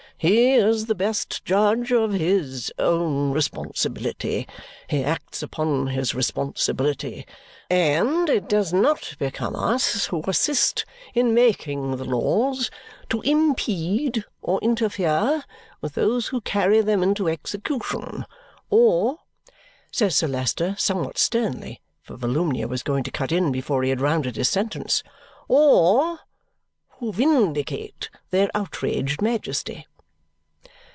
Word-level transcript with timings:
He 0.21 0.51
is 0.53 0.85
the 0.85 0.93
best 0.93 1.43
judge 1.45 1.91
of 1.91 2.11
his 2.13 2.71
own 2.77 3.31
responsibility; 3.31 4.47
he 4.87 5.03
acts 5.03 5.41
upon 5.41 5.87
his 5.87 6.13
responsibility. 6.13 7.25
And 7.71 8.29
it 8.29 8.47
does 8.47 8.71
not 8.71 9.15
become 9.17 9.55
us, 9.55 10.05
who 10.05 10.21
assist 10.27 10.85
in 11.15 11.33
making 11.33 11.97
the 11.97 12.05
laws, 12.05 12.69
to 13.09 13.21
impede 13.21 14.23
or 14.43 14.59
interfere 14.61 15.43
with 15.81 15.95
those 15.95 16.27
who 16.27 16.39
carry 16.41 16.81
them 16.81 17.01
into 17.01 17.27
execution. 17.27 18.25
Or," 18.69 19.17
says 19.89 20.15
Sir 20.15 20.27
Leicester 20.27 20.75
somewhat 20.77 21.17
sternly, 21.17 21.81
for 22.03 22.15
Volumnia 22.15 22.67
was 22.67 22.83
going 22.83 23.03
to 23.05 23.09
cut 23.11 23.31
in 23.31 23.51
before 23.51 23.81
he 23.81 23.89
had 23.89 24.01
rounded 24.01 24.35
his 24.35 24.49
sentence, 24.49 25.01
"or 25.47 26.19
who 26.99 27.11
vindicate 27.11 28.11
their 28.29 28.51
outraged 28.53 29.19
majesty." 29.23 29.87